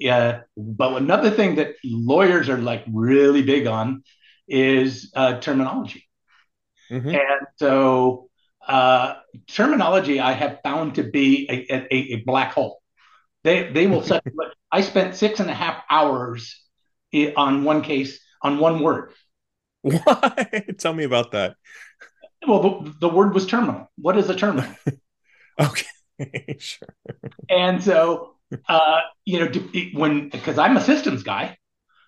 yeah, 0.02 0.42
but 0.58 1.00
another 1.00 1.30
thing 1.30 1.56
that 1.56 1.76
lawyers 1.84 2.50
are 2.50 2.58
like 2.58 2.84
really 2.92 3.44
big 3.44 3.68
on 3.68 4.04
is 4.48 5.12
uh, 5.16 5.40
terminology. 5.40 6.10
Mm-hmm. 6.90 7.10
And 7.10 7.48
so 7.58 8.28
uh, 8.68 9.14
terminology 9.48 10.20
I 10.20 10.32
have 10.32 10.58
found 10.64 10.96
to 10.96 11.04
be 11.04 11.48
a, 11.48 11.76
a, 11.76 11.96
a 11.96 12.16
black 12.26 12.54
hole. 12.54 12.82
They 13.44 13.72
they 13.72 13.86
will 13.86 14.02
set. 14.02 14.24
I 14.72 14.82
spent 14.82 15.16
six 15.16 15.40
and 15.40 15.52
a 15.52 15.54
half 15.54 15.84
hours 15.88 16.60
on 17.38 17.64
one 17.64 17.84
case 17.84 18.20
on 18.42 18.58
one 18.58 18.80
word. 18.82 19.12
What? 19.84 20.50
Tell 20.80 20.94
me 20.96 21.04
about 21.04 21.32
that. 21.32 21.58
Well, 22.48 22.82
the, 22.82 22.96
the 23.02 23.10
word 23.10 23.36
was 23.36 23.46
terminal. 23.46 23.92
What 24.00 24.18
is 24.18 24.28
a 24.32 24.36
terminal? 24.36 24.74
okay, 25.60 26.58
sure. 26.58 26.96
And 27.50 27.84
so 27.84 28.36
uh, 28.68 29.02
you 29.26 29.40
know, 29.40 29.52
when 29.94 30.30
because 30.30 30.58
I'm 30.58 30.78
a 30.78 30.82
systems 30.82 31.24
guy, 31.24 31.58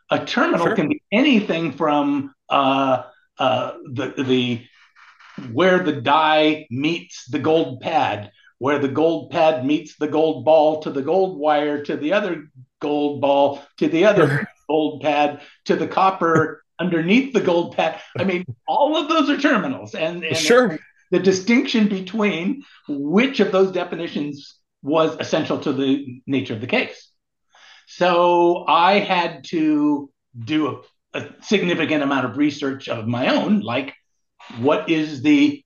a 0.10 0.26
terminal 0.26 0.68
sure. 0.68 0.76
can 0.76 0.90
be 0.90 1.02
anything 1.12 1.72
from 1.72 2.34
uh, 2.50 3.04
uh, 3.38 3.74
the 3.92 4.14
the 4.18 4.66
where 5.52 5.80
the 5.80 5.94
die 5.94 6.68
meets 6.70 7.26
the 7.26 7.40
gold 7.40 7.82
pad, 7.82 8.32
where 8.60 8.80
the 8.80 8.88
gold 8.88 9.32
pad 9.32 9.66
meets 9.66 9.96
the 9.98 10.08
gold 10.08 10.46
ball 10.46 10.82
to 10.82 10.92
the 10.92 11.02
gold 11.02 11.40
wire 11.40 11.84
to 11.84 11.98
the 11.98 12.14
other 12.14 12.46
gold 12.80 13.22
ball 13.22 13.64
to 13.78 13.88
the 13.88 14.06
other 14.06 14.48
gold 14.70 15.02
pad 15.02 15.42
to 15.66 15.76
the 15.76 15.88
copper 15.88 16.64
underneath 16.80 17.34
the 17.34 17.42
gold 17.42 17.76
pad. 17.76 18.00
I 18.18 18.24
mean, 18.24 18.46
all 18.68 18.98
of 18.98 19.10
those 19.10 19.30
are 19.30 19.40
terminals, 19.40 19.96
and, 19.96 20.24
and 20.24 20.38
sure. 20.38 20.80
the 21.12 21.20
distinction 21.20 21.88
between 21.88 22.64
which 22.88 23.40
of 23.40 23.52
those 23.52 23.72
definitions 23.72 24.60
was 24.84 25.16
essential 25.20 25.58
to 25.60 25.74
the 25.74 26.22
nature 26.28 26.54
of 26.54 26.62
the 26.62 26.68
case. 26.68 27.10
So 27.88 28.66
I 28.68 29.00
had 29.00 29.44
to 29.46 30.12
do 30.38 30.82
a, 31.14 31.20
a 31.20 31.30
significant 31.42 32.04
amount 32.04 32.26
of 32.26 32.38
research 32.38 32.88
of 32.88 33.08
my 33.08 33.36
own, 33.36 33.62
like 33.62 33.94
what 34.60 34.90
is 34.90 35.22
the 35.22 35.64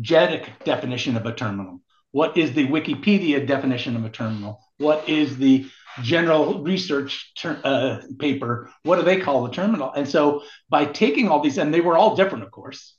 JEDEC 0.00 0.64
definition 0.64 1.16
of 1.16 1.26
a 1.26 1.34
terminal? 1.34 1.80
What 2.12 2.36
is 2.36 2.52
the 2.52 2.66
Wikipedia 2.66 3.46
definition 3.46 3.96
of 3.96 4.04
a 4.04 4.10
terminal? 4.10 4.60
What 4.78 5.08
is 5.08 5.36
the 5.36 5.66
general 6.02 6.62
research 6.62 7.32
ter- 7.36 7.60
uh, 7.64 8.02
paper? 8.18 8.70
What 8.84 8.96
do 8.96 9.02
they 9.02 9.20
call 9.20 9.44
a 9.46 9.52
terminal? 9.52 9.92
And 9.92 10.08
so 10.08 10.42
by 10.70 10.86
taking 10.86 11.28
all 11.28 11.40
these, 11.40 11.58
and 11.58 11.72
they 11.72 11.80
were 11.80 11.96
all 11.96 12.16
different, 12.16 12.44
of 12.44 12.50
course, 12.50 12.94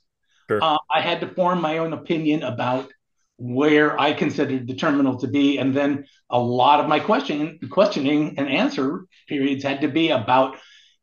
Sure. 0.48 0.62
Uh, 0.62 0.78
I 0.92 1.00
had 1.00 1.20
to 1.20 1.28
form 1.28 1.60
my 1.60 1.78
own 1.78 1.92
opinion 1.92 2.42
about 2.42 2.92
where 3.36 3.98
I 3.98 4.12
considered 4.12 4.66
the 4.66 4.74
terminal 4.74 5.18
to 5.18 5.28
be, 5.28 5.58
and 5.58 5.74
then 5.74 6.06
a 6.30 6.38
lot 6.38 6.80
of 6.80 6.88
my 6.88 7.00
question, 7.00 7.58
questioning 7.70 8.38
and 8.38 8.48
answer 8.48 9.06
periods 9.28 9.64
had 9.64 9.80
to 9.80 9.88
be 9.88 10.10
about, 10.10 10.56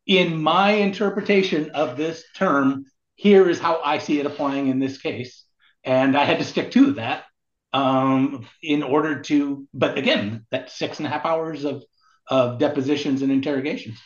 in 0.06 0.42
my 0.42 0.72
interpretation 0.72 1.72
of 1.72 1.98
this 1.98 2.24
term, 2.36 2.86
here 3.16 3.50
is 3.50 3.60
how 3.60 3.82
I 3.84 3.98
see 4.00 4.20
it 4.20 4.26
applying 4.26 4.68
in 4.68 4.80
this 4.80 4.98
case, 4.98 5.44
and 5.84 6.18
I 6.18 6.26
had 6.26 6.40
to 6.40 6.46
stick 6.46 6.72
to 6.72 6.94
that 6.94 7.26
um, 7.74 8.48
in 8.64 8.84
order 8.84 9.22
to. 9.22 9.68
But 9.74 9.98
again, 9.98 10.46
that's 10.52 10.78
six 10.78 11.00
and 11.00 11.08
a 11.08 11.10
half 11.10 11.26
hours 11.26 11.66
of 11.66 11.84
of 12.28 12.60
depositions 12.60 13.22
and 13.22 13.32
interrogations. 13.32 14.00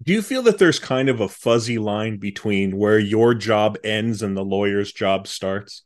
Do 0.00 0.12
you 0.12 0.22
feel 0.22 0.42
that 0.42 0.58
there's 0.58 0.78
kind 0.78 1.08
of 1.08 1.20
a 1.20 1.28
fuzzy 1.28 1.78
line 1.78 2.18
between 2.18 2.78
where 2.78 3.00
your 3.00 3.34
job 3.34 3.76
ends 3.82 4.22
and 4.22 4.36
the 4.36 4.44
lawyer's 4.44 4.92
job 4.92 5.26
starts? 5.26 5.82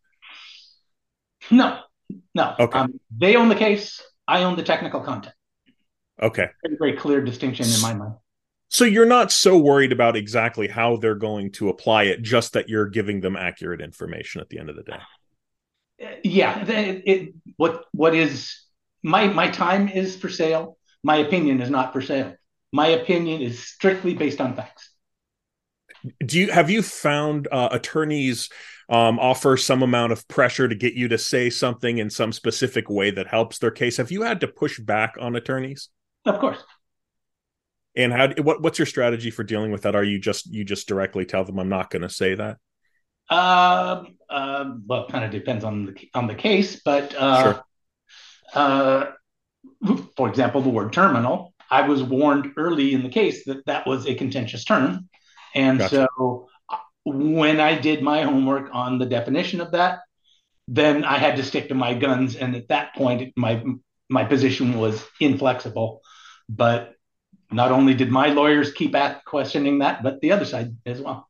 No, 1.52 1.80
no. 2.34 2.54
Okay. 2.58 2.78
Um, 2.78 3.00
they 3.16 3.36
own 3.36 3.48
the 3.48 3.54
case. 3.54 4.02
I 4.26 4.42
own 4.42 4.56
the 4.56 4.62
technical 4.62 5.00
content. 5.00 5.34
Okay. 6.20 6.48
Very, 6.64 6.76
very 6.76 6.92
clear 6.94 7.20
distinction 7.20 7.66
in 7.66 7.80
my 7.80 7.94
mind. 7.94 8.14
So 8.68 8.84
you're 8.84 9.06
not 9.06 9.30
so 9.30 9.58
worried 9.58 9.92
about 9.92 10.16
exactly 10.16 10.66
how 10.66 10.96
they're 10.96 11.14
going 11.14 11.52
to 11.52 11.68
apply 11.68 12.04
it, 12.04 12.22
just 12.22 12.54
that 12.54 12.68
you're 12.68 12.88
giving 12.88 13.20
them 13.20 13.36
accurate 13.36 13.80
information 13.80 14.40
at 14.40 14.48
the 14.48 14.58
end 14.58 14.70
of 14.70 14.76
the 14.76 14.82
day. 14.82 14.98
Uh, 16.02 16.06
yeah. 16.24 16.64
It, 16.64 17.02
it, 17.04 17.34
what 17.56 17.84
what 17.92 18.14
is 18.14 18.60
my 19.02 19.28
my 19.28 19.48
time 19.48 19.88
is 19.88 20.16
for 20.16 20.28
sale. 20.28 20.78
My 21.04 21.16
opinion 21.16 21.60
is 21.60 21.70
not 21.70 21.92
for 21.92 22.00
sale 22.00 22.34
my 22.72 22.88
opinion 22.88 23.42
is 23.42 23.62
strictly 23.62 24.14
based 24.14 24.40
on 24.40 24.56
facts. 24.56 24.90
Do 26.24 26.38
you 26.38 26.50
have 26.50 26.70
you 26.70 26.82
found 26.82 27.46
uh, 27.52 27.68
attorneys 27.70 28.48
um, 28.88 29.18
offer 29.18 29.56
some 29.56 29.82
amount 29.82 30.12
of 30.12 30.26
pressure 30.28 30.68
to 30.68 30.74
get 30.74 30.94
you 30.94 31.08
to 31.08 31.18
say 31.18 31.50
something 31.50 31.98
in 31.98 32.10
some 32.10 32.32
specific 32.32 32.88
way 32.90 33.10
that 33.10 33.26
helps 33.26 33.58
their 33.58 33.70
case? 33.70 33.96
Have 33.96 34.10
you 34.10 34.22
had 34.22 34.40
to 34.40 34.48
push 34.48 34.78
back 34.78 35.14
on 35.20 35.36
attorneys? 35.36 35.88
Of 36.24 36.38
course. 36.38 36.58
And 37.94 38.12
how? 38.12 38.28
What, 38.42 38.62
what's 38.62 38.78
your 38.78 38.86
strategy 38.86 39.30
for 39.30 39.44
dealing 39.44 39.70
with 39.70 39.82
that? 39.82 39.94
Are 39.94 40.04
you 40.04 40.18
just 40.18 40.46
you 40.46 40.64
just 40.64 40.88
directly 40.88 41.24
tell 41.24 41.44
them 41.44 41.58
I'm 41.58 41.68
not 41.68 41.90
going 41.90 42.02
to 42.02 42.08
say 42.08 42.34
that? 42.34 42.56
Um, 43.28 44.16
uh, 44.28 44.72
well, 44.86 45.06
kind 45.08 45.24
of 45.24 45.30
depends 45.30 45.64
on 45.64 45.86
the 45.86 46.08
on 46.14 46.26
the 46.26 46.34
case, 46.34 46.80
but 46.82 47.14
uh, 47.14 47.42
sure. 47.42 47.64
uh, 48.54 49.04
for 50.16 50.28
example, 50.28 50.62
the 50.62 50.70
word 50.70 50.92
terminal 50.92 51.52
I 51.72 51.88
was 51.88 52.02
warned 52.02 52.52
early 52.58 52.92
in 52.92 53.02
the 53.02 53.08
case 53.08 53.46
that 53.46 53.64
that 53.64 53.86
was 53.86 54.06
a 54.06 54.14
contentious 54.14 54.62
term. 54.62 55.08
And 55.54 55.78
gotcha. 55.78 56.06
so 56.18 56.48
when 57.04 57.60
I 57.60 57.78
did 57.78 58.02
my 58.02 58.22
homework 58.22 58.70
on 58.72 58.98
the 58.98 59.06
definition 59.06 59.60
of 59.60 59.72
that, 59.72 60.00
then 60.68 61.04
I 61.04 61.18
had 61.18 61.36
to 61.36 61.42
stick 61.42 61.68
to 61.68 61.74
my 61.74 61.94
guns. 61.94 62.36
And 62.36 62.54
at 62.54 62.68
that 62.68 62.94
point, 62.94 63.32
my 63.36 63.62
my 64.08 64.24
position 64.24 64.78
was 64.78 65.04
inflexible. 65.20 66.02
But 66.48 66.94
not 67.50 67.72
only 67.72 67.94
did 67.94 68.10
my 68.10 68.28
lawyers 68.28 68.72
keep 68.72 68.94
at 68.94 69.24
questioning 69.24 69.80
that, 69.80 70.02
but 70.02 70.20
the 70.20 70.32
other 70.32 70.44
side 70.44 70.76
as 70.86 71.00
well. 71.00 71.28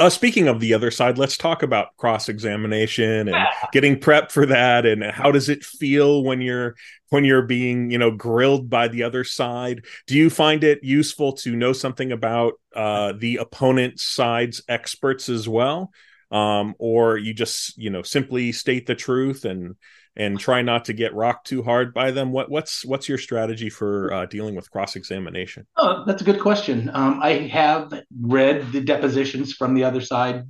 Uh, 0.00 0.08
speaking 0.08 0.48
of 0.48 0.60
the 0.60 0.72
other 0.72 0.90
side, 0.90 1.18
let's 1.18 1.36
talk 1.36 1.62
about 1.62 1.94
cross 1.98 2.30
examination 2.30 3.28
and 3.28 3.46
getting 3.72 4.00
prep 4.00 4.32
for 4.32 4.46
that, 4.46 4.86
and 4.86 5.04
how 5.04 5.30
does 5.30 5.50
it 5.50 5.62
feel 5.62 6.24
when 6.24 6.40
you're 6.40 6.74
when 7.10 7.22
you're 7.22 7.42
being 7.42 7.90
you 7.90 7.98
know 7.98 8.10
grilled 8.10 8.70
by 8.70 8.88
the 8.88 9.02
other 9.02 9.24
side? 9.24 9.84
Do 10.06 10.16
you 10.16 10.30
find 10.30 10.64
it 10.64 10.82
useful 10.82 11.34
to 11.34 11.54
know 11.54 11.74
something 11.74 12.12
about 12.12 12.54
uh, 12.74 13.12
the 13.12 13.36
opponent 13.36 14.00
side's 14.00 14.62
experts 14.70 15.28
as 15.28 15.46
well, 15.46 15.92
um, 16.30 16.74
or 16.78 17.18
you 17.18 17.34
just 17.34 17.76
you 17.76 17.90
know 17.90 18.00
simply 18.00 18.52
state 18.52 18.86
the 18.86 18.94
truth 18.94 19.44
and 19.44 19.76
and 20.20 20.38
try 20.38 20.60
not 20.60 20.84
to 20.84 20.92
get 20.92 21.14
rocked 21.14 21.46
too 21.46 21.62
hard 21.62 21.94
by 21.94 22.10
them? 22.10 22.30
What 22.30 22.50
what's 22.50 22.84
what's 22.84 23.08
your 23.08 23.16
strategy 23.16 23.70
for 23.70 24.12
uh, 24.12 24.26
dealing 24.26 24.54
with 24.54 24.70
cross 24.70 24.94
examination? 24.94 25.66
Oh, 25.78 26.04
that's 26.06 26.20
a 26.20 26.24
good 26.24 26.40
question. 26.40 26.90
Um, 26.92 27.20
I 27.22 27.32
have 27.60 27.92
read 28.20 28.70
the 28.70 28.82
depositions 28.82 29.54
from 29.54 29.74
the 29.74 29.84
other 29.84 30.02
side 30.02 30.44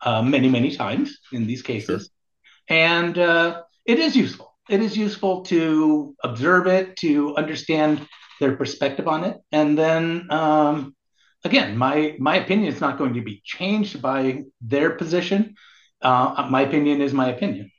uh, 0.00 0.22
many 0.22 0.48
many 0.48 0.74
times 0.74 1.18
in 1.32 1.46
these 1.46 1.60
cases, 1.60 2.10
sure. 2.68 2.78
and 2.78 3.18
uh, 3.18 3.62
it 3.84 3.98
is 3.98 4.16
useful. 4.16 4.56
It 4.70 4.80
is 4.80 4.96
useful 4.96 5.42
to 5.52 6.16
observe 6.24 6.66
it, 6.66 6.96
to 6.98 7.36
understand 7.36 8.08
their 8.40 8.56
perspective 8.56 9.06
on 9.06 9.24
it, 9.24 9.36
and 9.52 9.76
then 9.76 10.28
um, 10.30 10.96
again, 11.44 11.76
my 11.76 12.16
my 12.18 12.36
opinion 12.36 12.72
is 12.72 12.80
not 12.80 12.96
going 12.96 13.12
to 13.14 13.20
be 13.20 13.42
changed 13.44 14.00
by 14.00 14.44
their 14.62 14.90
position. 14.92 15.56
Uh, 16.00 16.48
my 16.50 16.62
opinion 16.62 17.02
is 17.02 17.12
my 17.12 17.28
opinion. 17.28 17.70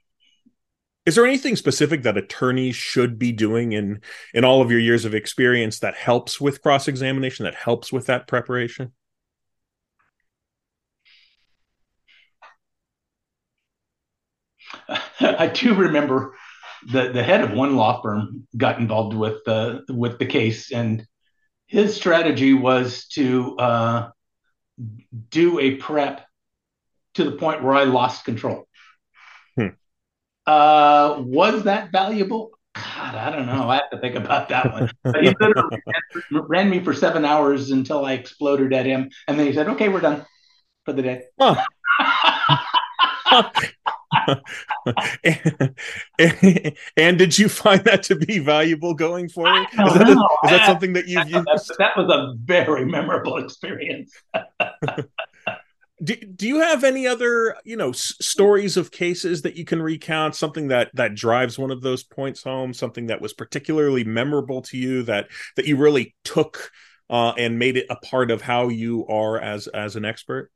Is 1.05 1.15
there 1.15 1.25
anything 1.25 1.55
specific 1.55 2.03
that 2.03 2.17
attorneys 2.17 2.75
should 2.75 3.17
be 3.17 3.31
doing 3.31 3.71
in 3.71 4.01
in 4.33 4.45
all 4.45 4.61
of 4.61 4.69
your 4.69 4.79
years 4.79 5.03
of 5.03 5.15
experience 5.15 5.79
that 5.79 5.95
helps 5.95 6.39
with 6.39 6.61
cross 6.61 6.87
examination, 6.87 7.43
that 7.45 7.55
helps 7.55 7.91
with 7.91 8.05
that 8.05 8.27
preparation? 8.27 8.93
I 15.19 15.47
do 15.47 15.73
remember 15.73 16.35
the 16.91 17.11
the 17.11 17.23
head 17.23 17.41
of 17.41 17.51
one 17.51 17.75
law 17.75 18.01
firm 18.01 18.47
got 18.55 18.79
involved 18.79 19.15
with 19.15 19.43
the 19.43 19.83
with 19.89 20.19
the 20.19 20.27
case, 20.27 20.71
and 20.71 21.05
his 21.65 21.95
strategy 21.95 22.53
was 22.53 23.07
to 23.13 23.57
uh, 23.57 24.09
do 25.29 25.59
a 25.59 25.77
prep 25.77 26.27
to 27.15 27.23
the 27.23 27.31
point 27.31 27.63
where 27.63 27.73
I 27.73 27.85
lost 27.85 28.23
control. 28.23 28.67
Uh, 30.45 31.17
was 31.19 31.63
that 31.63 31.91
valuable? 31.91 32.51
God, 32.73 33.15
I 33.15 33.29
don't 33.31 33.45
know. 33.47 33.69
I 33.69 33.75
have 33.75 33.89
to 33.91 33.99
think 33.99 34.15
about 34.15 34.49
that 34.49 34.71
one. 34.71 34.89
But 35.03 35.23
he 35.23 35.35
literally 35.39 35.81
ran 36.31 36.69
me 36.69 36.83
for 36.83 36.93
seven 36.93 37.25
hours 37.25 37.71
until 37.71 38.05
I 38.05 38.13
exploded 38.13 38.73
at 38.73 38.85
him, 38.85 39.09
and 39.27 39.37
then 39.37 39.45
he 39.45 39.53
said, 39.53 39.67
"Okay, 39.69 39.89
we're 39.89 39.99
done 39.99 40.25
for 40.85 40.93
the 40.93 41.01
day." 41.01 41.23
Huh. 41.39 41.63
and, 45.23 46.75
and, 46.97 47.17
did 47.17 47.37
you 47.37 47.49
find 47.49 47.83
that 47.85 48.03
to 48.03 48.15
be 48.15 48.39
valuable 48.39 48.93
going 48.93 49.29
forward? 49.29 49.67
Is 49.71 49.93
that, 49.93 50.09
is 50.45 50.49
that 50.49 50.65
something 50.65 50.93
that 50.93 51.07
you've 51.07 51.29
used? 51.29 51.71
That 51.77 51.95
was 51.97 52.09
a 52.09 52.35
very 52.43 52.85
memorable 52.85 53.37
experience 53.37 54.13
do, 56.03 56.15
do 56.15 56.47
you 56.47 56.59
have 56.61 56.83
any 56.83 57.05
other 57.05 57.55
you 57.63 57.75
know 57.75 57.89
s- 57.89 58.15
stories 58.19 58.77
of 58.77 58.91
cases 58.91 59.43
that 59.43 59.55
you 59.55 59.65
can 59.65 59.81
recount? 59.81 60.35
Something 60.35 60.69
that 60.69 60.89
that 60.95 61.15
drives 61.15 61.59
one 61.59 61.71
of 61.71 61.81
those 61.81 62.03
points 62.03 62.43
home? 62.43 62.73
Something 62.73 63.07
that 63.07 63.21
was 63.21 63.33
particularly 63.33 64.03
memorable 64.03 64.61
to 64.63 64.77
you 64.77 65.03
that 65.03 65.27
that 65.55 65.65
you 65.65 65.77
really 65.77 66.15
took 66.23 66.71
uh, 67.09 67.33
and 67.37 67.59
made 67.59 67.77
it 67.77 67.85
a 67.89 67.95
part 67.97 68.31
of 68.31 68.41
how 68.41 68.69
you 68.69 69.05
are 69.07 69.39
as 69.39 69.67
as 69.67 69.95
an 69.95 70.05
expert? 70.05 70.51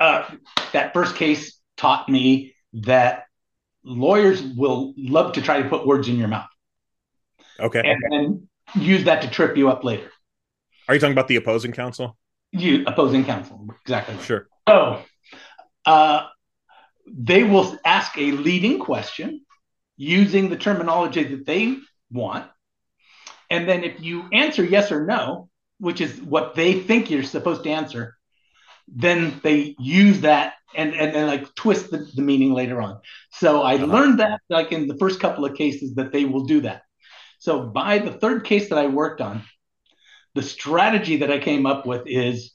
Uh, 0.00 0.24
that 0.72 0.94
first 0.94 1.16
case 1.16 1.58
taught 1.76 2.08
me 2.08 2.54
that 2.72 3.24
lawyers 3.84 4.42
will 4.42 4.94
love 4.96 5.32
to 5.32 5.42
try 5.42 5.60
to 5.62 5.68
put 5.68 5.86
words 5.86 6.08
in 6.08 6.16
your 6.16 6.28
mouth. 6.28 6.48
Okay. 7.60 7.82
And 7.84 7.98
then 8.10 8.48
use 8.82 9.04
that 9.04 9.22
to 9.22 9.30
trip 9.30 9.56
you 9.56 9.68
up 9.68 9.82
later. 9.82 10.10
Are 10.86 10.94
you 10.94 11.00
talking 11.00 11.12
about 11.12 11.28
the 11.28 11.36
opposing 11.36 11.72
counsel? 11.72 12.16
You 12.52 12.84
opposing 12.86 13.24
counsel 13.24 13.66
exactly. 13.82 14.14
Right. 14.14 14.24
sure 14.24 14.48
so 14.68 15.02
uh, 15.86 16.26
they 17.06 17.44
will 17.44 17.76
ask 17.84 18.16
a 18.18 18.32
leading 18.32 18.78
question 18.78 19.44
using 19.96 20.48
the 20.48 20.56
terminology 20.56 21.24
that 21.24 21.46
they 21.46 21.76
want. 22.10 22.46
And 23.50 23.68
then 23.68 23.84
if 23.84 24.00
you 24.00 24.24
answer 24.32 24.64
yes 24.64 24.92
or 24.92 25.06
no, 25.06 25.48
which 25.78 26.00
is 26.00 26.20
what 26.20 26.54
they 26.54 26.80
think 26.80 27.10
you're 27.10 27.22
supposed 27.22 27.64
to 27.64 27.70
answer, 27.70 28.16
then 28.86 29.40
they 29.42 29.74
use 29.78 30.20
that 30.22 30.54
and, 30.74 30.94
and, 30.94 31.16
and 31.16 31.26
like 31.26 31.54
twist 31.54 31.90
the, 31.90 31.98
the 32.14 32.22
meaning 32.22 32.52
later 32.52 32.80
on. 32.80 33.00
So 33.32 33.62
I 33.62 33.76
uh-huh. 33.76 33.86
learned 33.86 34.20
that 34.20 34.40
like 34.48 34.72
in 34.72 34.86
the 34.86 34.96
first 34.98 35.20
couple 35.20 35.44
of 35.44 35.56
cases 35.56 35.94
that 35.94 36.12
they 36.12 36.24
will 36.24 36.44
do 36.44 36.60
that. 36.62 36.82
So 37.38 37.64
by 37.66 37.98
the 37.98 38.12
third 38.12 38.44
case 38.44 38.68
that 38.68 38.78
I 38.78 38.86
worked 38.86 39.20
on, 39.20 39.42
the 40.34 40.42
strategy 40.42 41.18
that 41.18 41.30
I 41.30 41.38
came 41.38 41.66
up 41.66 41.86
with 41.86 42.02
is 42.06 42.52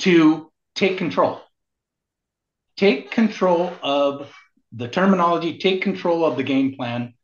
to 0.00 0.50
take 0.76 0.98
control. 0.98 1.40
Take 2.76 3.10
control 3.10 3.72
of 3.82 4.32
the 4.72 4.88
terminology, 4.88 5.58
take 5.58 5.82
control 5.82 6.24
of 6.24 6.36
the 6.36 6.42
game 6.42 6.76
plan. 6.76 7.14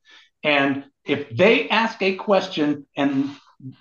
And 0.42 0.84
if 1.04 1.30
they 1.30 1.68
ask 1.68 2.00
a 2.02 2.16
question 2.16 2.86
and 2.96 3.30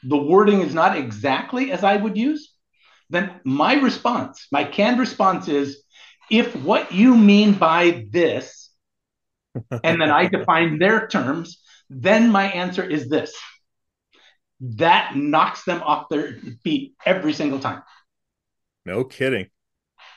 the 0.04 0.18
wording 0.18 0.62
is 0.62 0.74
not 0.74 0.98
exactly 0.98 1.72
as 1.72 1.84
I 1.84 1.96
would 1.96 2.18
use, 2.18 2.54
then 3.10 3.32
my 3.44 3.76
response, 3.76 4.48
my 4.52 4.64
canned 4.64 5.00
response 5.00 5.48
is 5.48 5.84
if 6.30 6.56
what 6.56 6.92
you 6.92 7.16
mean 7.16 7.54
by 7.54 8.06
this, 8.10 8.70
and 9.84 10.02
then 10.02 10.10
I 10.10 10.28
define 10.28 10.80
their 10.80 11.08
terms, 11.08 11.62
then 11.90 12.32
my 12.32 12.46
answer 12.46 12.84
is 12.84 13.10
this. 13.10 13.34
That 14.62 15.16
knocks 15.16 15.66
them 15.66 15.82
off 15.84 16.08
their 16.10 16.38
feet 16.64 16.94
every 17.06 17.34
single 17.34 17.60
time. 17.60 17.82
No 18.86 19.04
kidding. 19.04 19.50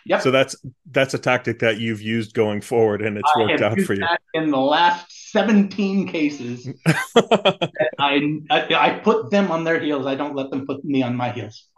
Yep. 0.06 0.22
So 0.22 0.30
that's 0.30 0.56
that's 0.90 1.14
a 1.14 1.18
tactic 1.18 1.60
that 1.60 1.78
you've 1.78 2.02
used 2.02 2.34
going 2.34 2.60
forward, 2.60 3.00
and 3.00 3.16
it's 3.16 3.30
worked 3.36 3.62
out 3.62 3.80
for 3.80 3.94
you. 3.94 4.06
in 4.34 4.50
the 4.50 4.58
last 4.58 5.30
seventeen 5.30 6.06
cases, 6.06 6.68
I, 7.16 8.40
I 8.50 8.74
I 8.74 9.00
put 9.02 9.30
them 9.30 9.50
on 9.50 9.64
their 9.64 9.80
heels. 9.80 10.06
I 10.06 10.14
don't 10.14 10.34
let 10.34 10.50
them 10.50 10.66
put 10.66 10.84
me 10.84 11.02
on 11.02 11.16
my 11.16 11.30
heels. 11.30 11.68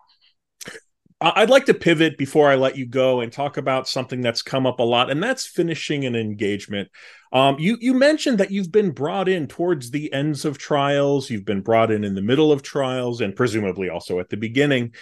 I'd 1.20 1.48
like 1.48 1.64
to 1.66 1.74
pivot 1.74 2.18
before 2.18 2.50
I 2.50 2.56
let 2.56 2.76
you 2.76 2.84
go 2.84 3.20
and 3.20 3.32
talk 3.32 3.56
about 3.56 3.88
something 3.88 4.20
that's 4.20 4.42
come 4.42 4.66
up 4.66 4.80
a 4.80 4.82
lot, 4.82 5.10
and 5.10 5.22
that's 5.22 5.46
finishing 5.46 6.04
an 6.04 6.14
engagement. 6.14 6.90
Um, 7.32 7.56
you 7.58 7.78
you 7.80 7.94
mentioned 7.94 8.38
that 8.38 8.50
you've 8.50 8.72
been 8.72 8.90
brought 8.90 9.28
in 9.28 9.46
towards 9.46 9.92
the 9.92 10.12
ends 10.12 10.44
of 10.44 10.58
trials, 10.58 11.30
you've 11.30 11.44
been 11.44 11.62
brought 11.62 11.92
in 11.92 12.02
in 12.02 12.16
the 12.16 12.22
middle 12.22 12.50
of 12.50 12.62
trials, 12.62 13.20
and 13.20 13.36
presumably 13.36 13.88
also 13.88 14.18
at 14.18 14.30
the 14.30 14.36
beginning. 14.36 14.94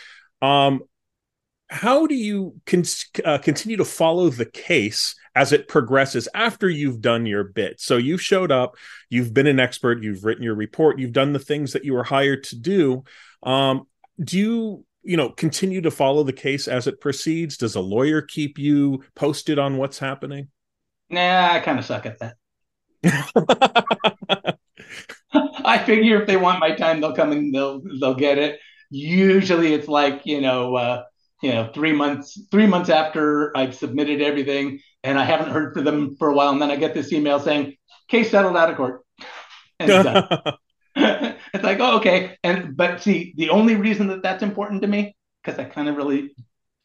Um, 0.43 0.83
how 1.69 2.07
do 2.07 2.15
you 2.15 2.55
con- 2.67 2.85
uh, 3.25 3.39
continue 3.39 3.77
to 3.77 3.85
follow 3.85 4.29
the 4.29 4.45
case 4.47 5.17
as 5.35 5.53
it 5.53 5.67
progresses 5.67 6.29
after 6.35 6.69
you've 6.69 7.01
done 7.01 7.27
your 7.27 7.45
bit? 7.45 7.81
So 7.81 7.97
you've 7.97 8.23
showed 8.23 8.53
up, 8.53 8.77
you've 9.11 9.35
been 9.35 9.47
an 9.47 9.61
expert, 9.61 10.03
you've 10.03 10.25
written 10.25 10.45
your 10.45 10.55
report, 10.55 10.99
you've 10.99 11.13
done 11.13 11.33
the 11.33 11.39
things 11.39 11.73
that 11.73 11.85
you 11.85 11.95
were 11.95 12.05
hired 12.05 12.45
to 12.45 12.57
do. 12.57 13.05
Um, 13.43 13.87
do 14.23 14.39
you 14.39 14.85
you 15.03 15.17
know 15.17 15.29
continue 15.29 15.81
to 15.83 15.91
follow 15.91 16.23
the 16.23 16.33
case 16.33 16.67
as 16.67 16.87
it 16.87 17.01
proceeds 17.01 17.57
does 17.57 17.75
a 17.75 17.81
lawyer 17.81 18.23
keep 18.23 18.59
you 18.59 19.03
posted 19.15 19.59
on 19.59 19.77
what's 19.77 19.99
happening 19.99 20.49
nah 21.11 21.53
i 21.53 21.61
kind 21.61 21.79
of 21.79 21.85
suck 21.85 22.07
at 22.07 22.19
that 22.19 22.37
i 25.65 25.79
figure 25.79 26.21
if 26.21 26.27
they 26.27 26.37
want 26.37 26.59
my 26.59 26.75
time 26.75 27.01
they'll 27.01 27.15
come 27.15 27.33
and 27.33 27.55
they'll 27.55 27.83
they'll 28.01 28.15
get 28.15 28.39
it 28.39 28.59
usually 28.91 29.75
it's 29.75 29.89
like 29.89 30.23
you 30.25 30.41
know 30.41 30.75
uh 30.75 31.03
you 31.45 31.53
know 31.53 31.71
three 31.75 31.93
months 31.93 32.41
three 32.51 32.67
months 32.67 32.91
after 32.91 33.57
i've 33.57 33.75
submitted 33.75 34.21
everything 34.21 34.81
and 35.03 35.19
i 35.19 35.25
haven't 35.25 35.51
heard 35.51 35.75
from 35.75 35.85
them 35.85 36.17
for 36.17 36.29
a 36.29 36.35
while 36.35 36.51
and 36.51 36.61
then 36.63 36.71
i 36.71 36.77
get 36.77 36.95
this 36.95 37.13
email 37.13 37.39
saying 37.39 37.75
case 38.09 38.31
settled 38.31 38.57
out 38.57 38.71
of 38.71 38.77
court 38.77 39.03
and 39.79 39.91
it's 39.91 40.59
it's 40.97 41.65
like, 41.65 41.81
oh, 41.81 41.99
okay. 41.99 42.37
And 42.45 42.77
but 42.77 43.03
see, 43.03 43.35
the 43.37 43.51
only 43.51 43.75
reason 43.77 44.09
that 44.09 44.23
that's 44.23 44.43
important 44.43 44.83
to 44.83 44.89
me 44.89 45.17
because 45.43 45.59
I 45.59 45.65
kind 45.65 45.89
of 45.89 45.97
really, 45.97 46.35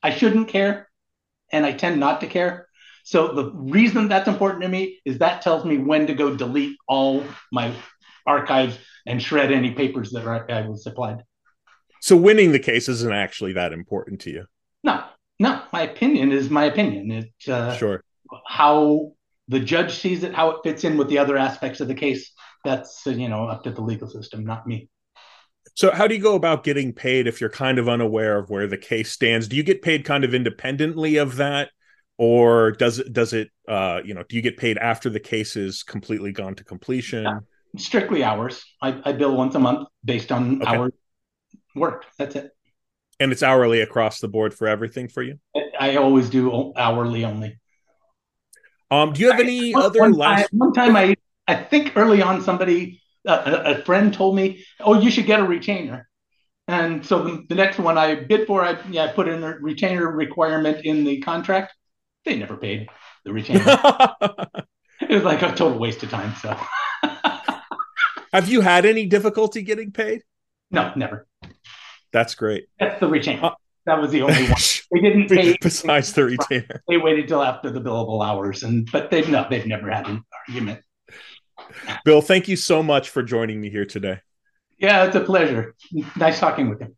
I 0.04 0.12
shouldn't 0.12 0.48
care, 0.48 0.90
and 1.52 1.66
I 1.66 1.72
tend 1.74 2.00
not 2.00 2.22
to 2.22 2.28
care. 2.28 2.68
So 3.04 3.34
the 3.34 3.52
reason 3.54 4.08
that's 4.08 4.28
important 4.28 4.64
to 4.64 4.68
me 4.68 5.00
is 5.06 5.20
that 5.20 5.42
tells 5.42 5.66
me 5.66 5.78
when 5.78 6.08
to 6.08 6.14
go 6.14 6.36
delete 6.36 6.78
all 6.88 7.24
my 7.52 7.74
archives 8.26 8.78
and 9.08 9.22
shred 9.22 9.52
any 9.52 9.72
papers 9.72 10.12
that 10.12 10.28
I 10.28 10.68
was 10.68 10.84
supplied. 10.84 11.24
So 12.02 12.16
winning 12.16 12.52
the 12.52 12.60
case 12.60 12.88
isn't 12.90 13.12
actually 13.12 13.54
that 13.54 13.74
important 13.74 14.22
to 14.22 14.32
you. 14.32 14.46
No, 14.84 15.04
no. 15.40 15.62
My 15.74 15.82
opinion 15.82 16.32
is 16.32 16.50
my 16.50 16.66
opinion. 16.66 17.12
It 17.12 17.50
uh, 17.52 17.76
sure 17.76 18.04
how 18.48 19.14
the 19.48 19.60
judge 19.60 19.98
sees 19.98 20.24
it, 20.24 20.34
how 20.34 20.52
it 20.52 20.58
fits 20.64 20.84
in 20.84 20.98
with 20.98 21.10
the 21.10 21.18
other 21.18 21.38
aspects 21.38 21.80
of 21.80 21.88
the 21.88 21.96
case 21.96 22.32
that's 22.64 23.06
you 23.06 23.30
know 23.30 23.46
up 23.46 23.64
to 23.64 23.72
the 23.72 23.82
legal 23.82 24.10
system, 24.10 24.46
not 24.46 24.68
me. 24.68 24.90
So, 25.76 25.92
how 25.92 26.08
do 26.08 26.16
you 26.16 26.22
go 26.22 26.36
about 26.36 26.64
getting 26.64 26.94
paid 26.94 27.28
if 27.28 27.40
you're 27.40 27.50
kind 27.50 27.80
of 27.80 27.88
unaware 27.88 28.38
of 28.38 28.50
where 28.50 28.68
the 28.68 28.78
case 28.78 29.12
stands? 29.12 29.48
Do 29.48 29.56
you 29.56 29.64
get 29.64 29.82
paid 29.82 30.06
kind 30.06 30.24
of 30.24 30.34
independently 30.34 31.18
of 31.18 31.38
that, 31.38 31.70
or 32.18 32.72
does 32.72 33.00
it 33.00 33.14
does 33.14 33.34
it 33.34 33.50
uh, 33.68 34.02
you 34.04 34.14
know 34.14 34.24
do 34.28 34.36
you 34.36 34.42
get 34.42 34.58
paid 34.58 34.78
after 34.78 35.10
the 35.10 35.20
case 35.20 35.56
is 35.56 35.84
completely 35.84 36.32
gone 36.32 36.56
to 36.56 36.64
completion? 36.64 37.24
Yeah. 37.24 37.40
Strictly 37.78 38.24
hours. 38.24 38.66
I, 38.82 39.00
I, 39.06 39.12
bill 39.12 39.38
once 39.38 39.54
a 39.54 39.60
month 39.60 39.88
based 40.04 40.32
on 40.32 40.60
okay. 40.64 40.76
hours 40.76 40.92
worked. 41.76 42.06
That's 42.18 42.36
it. 42.36 42.52
And 43.20 43.32
it's 43.32 43.44
hourly 43.44 43.82
across 43.82 44.20
the 44.20 44.28
board 44.28 44.54
for 44.54 44.68
everything 44.68 45.10
for 45.10 45.22
you. 45.22 45.40
I 45.80 45.98
always 45.98 46.30
do 46.30 46.74
hourly 46.76 47.26
only. 47.26 47.60
Um, 48.92 49.14
do 49.14 49.22
you 49.22 49.32
have 49.32 49.40
any 49.40 49.76
I, 49.76 49.80
other 49.80 50.00
one 50.00 50.14
last? 50.14 50.50
Time, 50.50 50.60
one 50.60 50.74
time 50.74 50.96
I 50.96 51.16
I 51.48 51.56
think 51.56 51.94
early 51.96 52.22
on 52.22 52.42
somebody, 52.42 53.02
uh, 53.28 53.62
a, 53.66 53.84
friend 53.84 54.14
told 54.14 54.36
me, 54.36 54.64
"Oh, 54.80 55.00
you 55.00 55.12
should 55.12 55.26
get 55.26 55.40
a 55.40 55.44
retainer." 55.44 56.08
And 56.68 57.06
so 57.06 57.24
the, 57.24 57.46
the 57.50 57.56
next 57.56 57.80
one 57.80 57.98
I 57.98 58.16
bid 58.16 58.46
for, 58.48 58.64
I 58.64 58.78
yeah, 58.90 59.06
I 59.06 59.08
put 59.08 59.28
in 59.28 59.44
a 59.44 59.58
retainer 59.60 60.12
requirement 60.12 60.86
in 60.86 61.04
the 61.04 61.20
contract. 61.22 61.74
They 62.26 62.38
never 62.38 62.56
paid 62.56 62.88
the 63.26 63.34
retainer. 63.34 63.64
it 65.02 65.16
was 65.16 65.24
like 65.24 65.42
a 65.42 65.48
total 65.56 65.80
waste 65.80 66.04
of 66.04 66.10
time. 66.10 66.36
So, 66.42 66.56
have 68.34 68.48
you 68.48 68.62
had 68.62 68.86
any 68.86 69.06
difficulty 69.06 69.62
getting 69.62 69.92
paid? 69.92 70.24
No, 70.72 70.92
never. 70.96 71.28
That's 72.12 72.36
great. 72.36 72.68
That's 72.80 73.00
the 73.00 73.08
retainer. 73.08 73.46
Uh, 73.46 73.52
that 73.86 74.00
was 74.00 74.12
the 74.12 74.22
only 74.22 74.44
one. 74.44 74.62
They 74.92 75.02
didn't 75.02 75.30
pay. 75.30 75.56
Besides 75.62 76.14
the 76.14 76.24
retainer, 76.26 76.82
they 76.88 76.98
waited 76.98 77.28
till 77.28 77.44
after 77.44 77.70
the 77.70 77.80
billable 77.80 78.26
hours, 78.26 78.64
and 78.64 78.90
but 78.92 79.12
they've 79.12 79.30
no, 79.30 79.46
they've 79.48 79.68
never 79.68 79.92
had 79.92 80.08
an 80.08 80.24
argument. 80.48 80.82
Bill, 82.06 82.22
thank 82.22 82.48
you 82.48 82.56
so 82.56 82.82
much 82.82 83.10
for 83.10 83.22
joining 83.22 83.62
me 83.62 83.70
here 83.70 83.86
today. 83.86 84.22
Yeah, 84.80 85.06
it's 85.06 85.16
a 85.16 85.20
pleasure. 85.20 85.76
Nice 86.16 86.40
talking 86.40 86.70
with 86.70 86.82
you. 86.82 86.96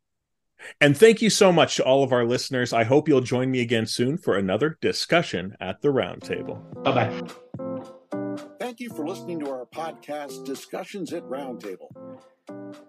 And 0.80 0.98
thank 0.98 1.22
you 1.22 1.30
so 1.30 1.52
much 1.52 1.76
to 1.76 1.84
all 1.84 2.04
of 2.04 2.14
our 2.14 2.24
listeners. 2.24 2.72
I 2.72 2.84
hope 2.84 3.10
you'll 3.10 3.20
join 3.20 3.52
me 3.52 3.60
again 3.62 3.88
soon 3.88 4.18
for 4.18 4.38
another 4.38 4.78
discussion 4.82 5.58
at 5.60 5.82
the 5.82 5.90
roundtable. 5.90 6.62
Bye 6.84 7.10
bye. 7.10 8.48
Thank 8.60 8.80
you 8.80 8.90
for 8.90 9.06
listening 9.06 9.40
to 9.42 9.50
our 9.50 9.66
podcast, 9.66 10.46
Discussions 10.46 11.12
at 11.12 11.24
Roundtable. 11.24 11.90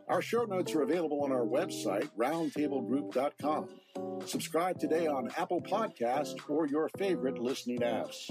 Our 0.09 0.23
show 0.23 0.45
notes 0.45 0.75
are 0.75 0.83
available 0.83 1.23
on 1.25 1.33
our 1.33 1.45
website, 1.45 2.09
roundtablegroup.com. 2.19 3.69
Subscribe 4.27 4.79
today 4.79 5.07
on 5.07 5.31
Apple 5.37 5.63
Podcast 5.63 6.35
or 6.49 6.67
your 6.67 6.89
favorite 6.99 7.39
listening 7.39 7.81
apps. 7.81 8.31